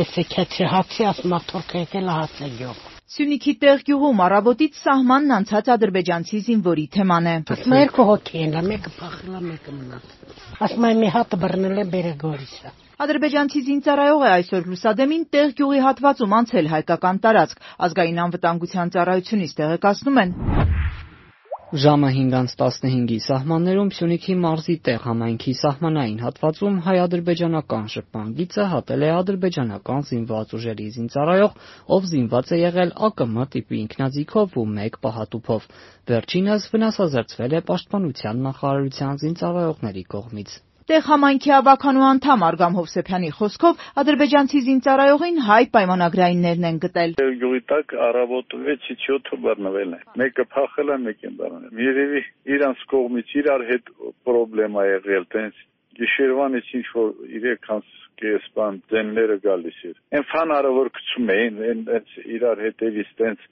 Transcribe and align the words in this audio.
Մեսեքեցի 0.00 0.66
հացի 0.72 1.04
ասում 1.10 1.32
թուրքը 1.50 1.80
եկել 1.80 2.06
հաց 2.08 2.36
է 2.40 2.46
գյուղ։ 2.60 2.78
Սյունիքի 3.10 3.52
տեղ 3.64 3.80
գյուղում 3.88 4.20
առավոտից 4.26 4.78
սահմանն 4.80 5.34
անցած 5.36 5.68
ադրբեջանցի 5.74 6.40
զինվորի 6.46 6.84
թեման 6.94 7.28
է։ 7.28 7.34
Ասում 7.56 7.74
է 7.76 7.80
երկու 7.80 8.06
հոգի 8.10 8.40
են, 8.44 8.56
մեկը 8.70 8.92
փախել 9.00 9.34
է, 9.34 9.42
մեկը 9.48 9.74
մնաց։ 9.80 10.14
Ասում 10.68 10.86
է 10.88 10.92
մի 11.02 11.10
հատ 11.16 11.36
բռնել 11.42 11.82
է 11.82 11.86
Բերեգորիսը։ 11.96 12.72
Ադրբեջանցի 13.00 13.64
զինծառայող 13.68 14.24
է 14.24 14.32
այսօր 14.38 14.70
Լուսադեմին 14.70 15.28
տեղ 15.36 15.54
գյուղի 15.60 15.84
հատվածում 15.90 16.34
անցել 16.40 16.72
հայկական 16.76 17.22
տարածք։ 17.26 17.68
Ազգային 17.90 18.24
անվտանգության 18.24 18.96
ծառայությունից 18.96 19.54
տեղեկացնում 19.60 20.24
են, 20.24 20.34
Ժամը 21.70 22.08
5:15-ի 22.14 23.16
սահմաններում 23.24 23.90
Սյունիքի 23.94 24.34
մարզի 24.44 24.74
տեղ 24.86 25.04
համայնքի 25.06 25.52
սահմանային 25.58 26.16
հատվածում 26.22 26.78
հայ-ադրբեջանական 26.86 27.84
շփման 27.92 28.32
գիծը 28.40 28.64
հատել 28.72 29.04
է 29.06 29.10
ադրբեջանական 29.16 30.02
զինված 30.08 30.54
ուժերի 30.58 30.86
զինծառայող, 30.96 31.54
ով 31.96 32.08
զինված 32.10 32.50
է 32.50 32.58
եղել 32.62 32.90
ԱԿՄ 33.10 33.46
տիպի 33.52 33.78
ինքնաձիգով 33.84 34.58
ու 34.58 34.66
մեկ 34.80 34.98
պահատուփով։ 35.06 35.68
Վերջինս 36.10 36.66
վնասազերծվել 36.74 37.54
է 37.54 37.62
Պաշտպանության 37.70 38.42
նախարարության 38.50 39.22
զինծառայողների 39.22 40.04
կողմից։ 40.16 40.58
Տեղ 40.90 41.04
համայնքի 41.06 41.50
ավականու 41.54 42.00
անդամ 42.02 42.40
Արգամ 42.42 42.76
Հովսեփյանի 42.76 43.28
խոսքով 43.36 43.82
ադրբեջանցի 44.02 44.62
զինծառայողին 44.68 45.36
հայ 45.46 45.58
պայմանագրայիններն 45.76 46.66
են 46.70 46.80
գտել։ 46.84 47.12
Գյուղի 47.42 47.60
տակ 47.72 47.94
առավոտ 48.06 48.56
6-ից 48.64 49.04
7-ը 49.10 49.38
բռնվել 49.44 49.94
են։ 49.94 50.02
Մեկը 50.22 50.46
փախել 50.56 50.90
է, 50.90 50.96
մեկին 51.04 51.38
բռնել։ 51.38 51.84
Երևի 51.86 52.24
իրանց 52.56 52.82
կողմից 52.94 53.36
իրար 53.38 53.66
հետ 53.70 53.94
խնդրեմա 54.26 54.86
եղել, 54.90 55.30
տենց 55.36 55.62
գիշերվանից 56.00 56.74
ինչ 56.80 56.86
որ 56.98 57.16
3-ից 57.38 57.96
կեսպան 58.24 58.84
դենները 58.90 59.40
գալիս 59.46 59.80
էր։ 59.94 59.96
Այն 60.18 60.28
ֆանարը 60.34 60.76
որ 60.80 60.94
գցում 60.98 61.34
էին, 61.38 61.64
այն 61.70 61.88
իրար 62.40 62.66
հետևից 62.66 63.18
տենց 63.22 63.50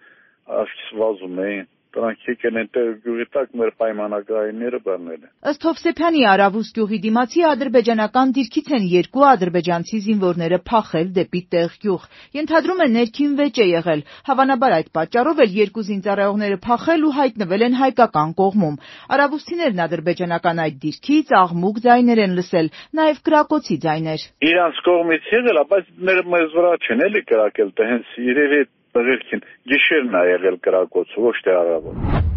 ասվազում 0.59 1.42
էին 1.47 1.66
Դրանք 1.97 2.25
եկել 2.28 2.56
են 2.61 2.67
տեղ 2.77 2.89
գյուղի 3.05 3.25
տակ 3.34 3.53
մեր 3.58 3.70
պայմանագրայինները 3.81 4.78
բռնել 4.84 5.22
են։ 5.25 5.31
Ըստ 5.50 5.62
Հովսեփյանի 5.69 6.25
Արավուս 6.33 6.69
գյուղի 6.77 6.98
դիմացի 7.05 7.44
ադրբեջանական 7.48 8.34
դիրքից 8.39 8.69
են 8.78 8.84
երկու 8.92 9.25
ադրբեջանցի 9.28 10.00
զինվորները 10.05 10.59
փախել 10.69 11.09
դեպի 11.19 11.42
տեղ 11.55 11.77
գյուղ։ 11.84 12.05
Ենթադրում 12.39 12.83
է 12.84 12.89
ներքին 12.98 13.33
վեճ 13.41 13.61
է 13.64 13.66
եղել։ 13.72 14.05
Հավանաբար 14.28 14.77
այդ 14.78 14.91
պատճառով 14.98 15.42
էլ 15.48 15.56
երկու 15.59 15.86
զինծառայողները 15.89 16.59
փախել 16.69 17.09
ու 17.09 17.14
հայտնվել 17.19 17.66
են 17.69 17.78
հայկական 17.81 18.31
կողմում։ 18.42 18.81
Արավուսցիներն 19.16 19.84
ադրբեջանական 19.89 20.62
այդ 20.69 20.81
դիրքից 20.84 21.36
աղմուկ 21.41 21.83
ձայներ 21.89 22.25
են 22.28 22.36
լսել, 22.39 22.72
նաև 23.00 23.22
կրակոցի 23.28 23.77
ձայներ։ 23.89 24.27
Իրանց 24.53 24.83
կողմից 24.89 25.31
եղել, 25.39 25.62
բայց 25.72 25.92
մեր 26.09 26.20
մեզ 26.36 26.59
վրա 26.59 26.72
չեն 26.84 27.06
էլի 27.09 27.22
կրակել, 27.33 27.72
դա 27.78 27.89
հենց 27.89 28.19
երևի 28.28 28.62
տղերքին 28.97 29.44
գիշերն 29.72 30.19
ա 30.19 30.25
եղել 30.33 30.58
կրակոցը, 30.69 31.22
ոչ 31.28 31.36
թե 31.44 31.56
առավոտ։ 31.62 32.36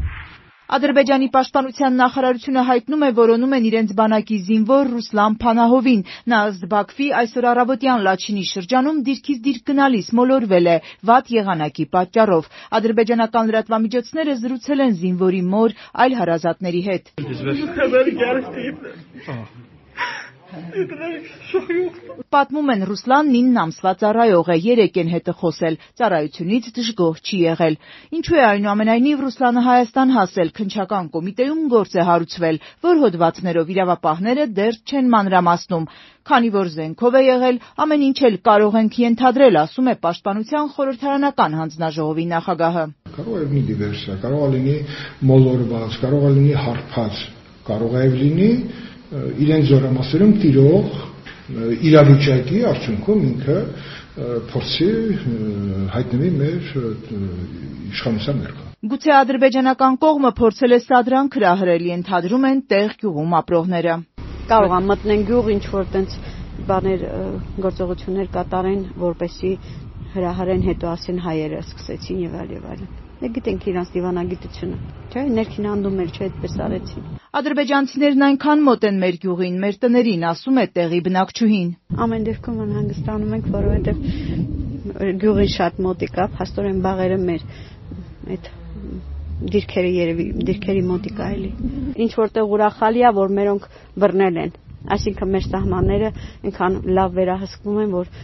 Ադրբեջանի 0.72 1.28
պաշտպանության 1.32 1.98
նախարարությունը 2.00 2.62
հայտնում 2.68 3.02
է 3.04 3.08
որոնում 3.18 3.56
են 3.58 3.66
իրենց 3.70 3.90
բանակի 3.98 4.38
զինվոր 4.48 4.92
Ռուսլան 4.92 5.34
Փանահովին։ 5.42 6.04
Նա 6.32 6.38
ըստ 6.52 6.62
Բաքվի 6.74 7.08
այսօր 7.22 7.48
առավոտյան 7.52 8.06
Լաչինի 8.08 8.46
շրջանում 8.52 9.02
դիրքից 9.10 9.42
դիրք 9.48 9.66
գնալիս 9.72 10.08
մոլորվել 10.20 10.70
է 10.72 10.78
վատ 11.12 11.34
եղանակի 11.36 11.86
պատճառով։ 11.98 12.48
Ադրբեջանական 12.80 13.52
լրատվամիջոցները 13.52 14.38
զրուցել 14.46 14.86
են 14.88 14.96
զինվորի 15.02 15.44
մոր, 15.52 15.76
այլ 16.06 16.16
հարազատների 16.22 16.82
հետ։ 16.88 17.12
Պատմում 22.32 22.72
են 22.74 22.82
Ռուսլան 22.90 23.30
9 23.32 23.60
ամսվա 23.62 23.92
ծառայող 24.02 24.50
է, 24.52 24.58
երեք 24.66 24.98
են 25.04 25.12
հետը 25.14 25.34
խոսել, 25.40 25.78
ծառայությունից 26.02 26.66
դժգոհ 26.76 27.22
չի 27.24 27.40
եղել։ 27.42 27.78
Ինչու 28.20 28.40
է 28.40 28.44
այնուամենայնիվ 28.48 29.24
Ռուսլանը 29.26 29.64
Հայաստան 29.68 30.14
հասել, 30.18 30.52
քնչական 30.60 31.08
կոմիտեում 31.16 31.62
գործ 31.72 31.96
է 31.96 32.06
հարուցվել, 32.12 32.60
որ 32.88 33.02
հոդվածներով 33.04 33.72
իրավապահները 33.76 34.48
դեռ 34.60 34.76
չեն 34.92 35.12
մանրամասնում։ 35.16 35.88
Քանի 36.22 36.50
որ 36.54 36.68
զենքով 36.76 37.16
է 37.16 37.24
եղել, 37.32 37.58
ամեն 37.82 38.06
ինչ 38.12 38.20
էլ 38.28 38.36
կարող 38.52 38.76
ենք 38.82 38.94
ենթադրել, 39.02 39.56
ասում 39.62 39.88
է 39.88 39.96
Պաշտպանության 40.04 40.68
խորհրդարանական 40.76 41.58
հանձնաժողովի 41.62 42.26
նախագահը։ 42.36 42.86
Կարող 43.16 43.40
է 43.42 43.46
լինի 43.48 43.64
դիվերսիա, 43.72 44.20
կարող 44.22 44.44
է 44.46 44.52
լինի 44.56 44.78
մոլորված, 45.32 45.98
կարող 46.04 46.22
է 46.22 46.32
լինի 46.38 46.56
հարբած, 46.62 47.26
կարող 47.72 47.98
է 48.02 48.06
լինի 48.22 48.52
իրեն 49.12 49.66
զորամասերում 49.68 50.34
տիրող 50.42 51.00
իրավիճակի 51.92 52.60
արդյունքում 52.72 53.24
ինքը 53.30 53.58
փորձի 54.52 54.88
հայտնվի 55.96 56.30
մեր 56.38 56.70
իշխանության 57.92 58.40
ներքո։ 58.44 58.68
Գուցե 58.92 59.12
ադրբեջանական 59.18 59.98
կողմը 60.06 60.32
փորձել 60.40 60.76
է 60.78 60.80
սադրանք 60.86 61.38
հրահրել, 61.38 61.86
ենթադրում 61.92 62.48
են 62.52 62.64
տեղ 62.72 62.96
գյուղում 63.04 63.36
ապրողները։ 63.42 63.98
Կարող 64.52 64.76
է 64.78 64.82
մտնեն 64.88 65.28
գյուղ, 65.28 65.52
ինչ 65.56 65.66
որ 65.76 65.92
տենց 65.96 66.18
բաներ 66.72 67.06
գործողություններ 67.68 68.34
կատարեն, 68.36 68.82
որպեսի 69.06 69.54
հրահարեն, 70.16 70.68
հետո 70.72 70.92
ասեն 70.96 71.24
հայերը 71.28 71.64
սկսեցին 71.68 72.26
եւ 72.26 72.36
այլ 72.42 72.54
եւ 72.58 72.68
այլն։ 72.74 73.11
Դե 73.22 73.30
գիտենք 73.36 73.66
իրանց 73.70 73.90
դիվանագիտությունը, 73.94 74.78
չէ՞, 75.14 75.24
ներքին 75.38 75.66
անդում 75.72 75.98
էլ 76.02 76.08
չէ, 76.10 76.28
այդպես 76.28 76.56
արեցին։ 76.66 77.04
Ադրբեջանցիներն 77.38 78.26
այնքան 78.28 78.64
մոտ 78.66 78.88
են 78.90 78.98
մեր 79.04 79.20
գյուղին, 79.26 79.60
մեր 79.62 79.78
տներին, 79.84 80.26
ասում 80.32 80.58
է 80.58 80.66
տեղի 80.78 81.02
բնակչուհին։ 81.06 81.70
Ամեն 82.06 82.26
դեպքում 82.32 82.64
անհանգստանում 82.66 83.36
ենք, 83.38 83.52
որովհետև 83.58 84.02
գյուղին 85.22 85.54
շատ 85.58 85.80
մոտիկա, 85.86 86.28
փաստորեն 86.42 86.82
բաղերը 86.82 87.20
մեր 87.30 87.46
այդ 88.32 88.52
դիրքերը 89.54 89.92
երևի 90.02 90.28
դիրքերի 90.50 90.84
մոտիկա 90.90 91.30
էլի։ 91.38 91.52
Ինչ 92.06 92.12
որտեղ 92.26 92.54
ուրախալի 92.58 93.06
է, 93.06 93.12
որ 93.22 93.34
մերոնք 93.38 93.68
բռնել 94.02 94.40
են։ 94.46 94.54
Այսինքն 94.98 95.34
մեր 95.38 95.50
սահմանները 95.52 96.14
այնքան 96.42 96.80
լավ 96.98 97.18
վերահսկվում 97.22 97.82
են, 97.86 97.92
որ 98.02 98.16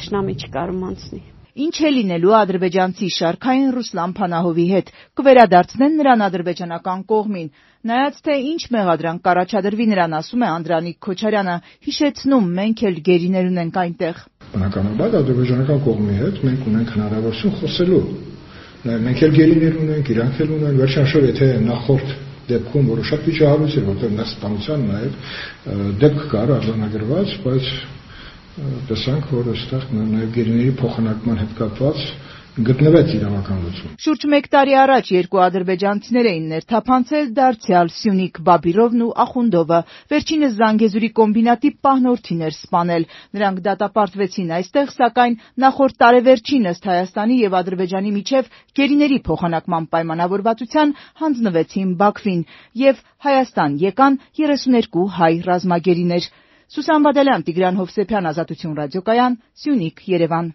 ճշնամի 0.00 0.36
չկարում 0.44 0.84
անցնի։ 0.90 1.22
Ինչ 1.54 1.76
է 1.86 1.90
լինելու 1.94 2.32
ադրբեջանցի 2.34 3.08
շարքային 3.14 3.68
Ռուսլան 3.76 4.12
Փանահովի 4.18 4.64
հետ։ 4.74 4.88
Կվերադարձնեն 5.20 5.92
նրան 6.00 6.24
ադրբեջանական 6.26 7.04
կողմին։ 7.12 7.46
Նայած 7.90 8.18
թե 8.26 8.34
ինչ 8.50 8.62
մեղադրանք 8.74 9.22
կառաջադրվի 9.28 9.86
նրան, 9.92 10.16
ասում 10.18 10.42
է 10.42 10.48
Անդրանիկ 10.50 10.98
Քոչարյանը, 11.06 11.56
հիշեցնում 11.86 12.50
մենք 12.58 12.82
էլ 12.90 12.98
գերիներ 13.06 13.48
ունենք 13.54 13.78
այնտեղ։ 13.84 14.20
Բնականաբար 14.54 15.16
ադրբեջանական 15.22 15.80
կողմի 15.86 16.18
հետ 16.24 16.42
մենք 16.50 16.68
ունենք 16.74 16.92
հնարավորություն 16.98 17.56
խոսելու։ 17.62 18.04
Նաև 18.84 19.04
մենք 19.06 19.24
էլ 19.24 19.34
գերիներ 19.38 19.76
ունենք, 19.84 20.14
իրանք 20.14 20.40
էլ 20.44 20.54
ունեն, 20.58 20.78
վերջնաշոր 20.82 21.28
եթե 21.30 21.52
նախորդ 21.70 22.14
դեպքում 22.44 22.88
որը 22.94 23.04
շատ 23.08 23.28
վիճահարույց 23.30 23.76
էր, 23.78 23.84
որտեղ 23.94 24.10
նստանության 24.18 24.82
նաև 24.90 25.14
դեպք 26.02 26.24
կար 26.34 26.52
արձանագրված, 26.58 27.36
բայց 27.44 27.70
տեսանք, 28.54 29.32
որ 29.34 29.48
այստեղ 29.50 29.84
նաև 29.98 30.28
գերիների 30.34 30.72
փոխանակման 30.78 31.38
հետ 31.42 31.54
կապված 31.58 32.02
գտնվեց 32.54 33.08
իրավական 33.16 33.62
լուծում։ 33.64 33.94
Շուրջ 34.04 34.24
1 34.30 34.44
տարի 34.52 34.74
առաջ 34.78 35.08
երկու 35.10 35.40
ադրբեջանցիներ 35.42 36.26
էին 36.30 36.44
ներթափանցել 36.52 37.32
դարձյալ 37.38 37.90
Սյունիք 37.94 38.38
Բաբիրովն 38.46 39.00
ու 39.02 39.08
Ախունդովը։ 39.24 39.80
Վերջինս 40.14 40.54
Զանգեզուրի 40.60 41.10
կոմբինատի 41.18 41.72
պահնորդին 41.82 42.44
էր 42.46 42.54
սպանել։ 42.54 43.08
Նրանք 43.34 43.58
դատապարտվեցին 43.66 44.54
այստեղ, 44.54 44.94
սակայն 44.94 45.36
նախորդ 45.66 45.98
տարեվերջին 46.04 46.70
ըստ 46.70 46.88
Հայաստանի 46.94 47.40
եւ 47.42 47.58
Ադրբեջանի 47.58 48.14
միջև 48.14 48.54
գերիների 48.78 49.18
փոխանակման 49.34 49.90
պայմանավորվածության 49.98 50.94
հանձնվեցին 51.24 51.90
Բաքվին 52.04 52.46
եւ 52.86 53.02
Հայաստան 53.24 53.78
եկան 53.82 54.22
32 54.38 55.10
հայ 55.18 55.34
ռազմագերիներ։ 55.50 56.32
Սուսան 56.74 57.04
Բադալյան, 57.06 57.42
Տիգրան 57.46 57.76
Հովսեփյան, 57.78 58.26
Ազատություն 58.32 58.72
ռադիոկայան, 58.74 59.34
Սյունիք, 59.62 60.00
Երևան։ 60.10 60.46